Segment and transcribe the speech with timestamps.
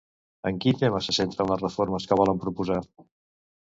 [0.49, 2.85] En quin tema se centren les reformes que volen proposar?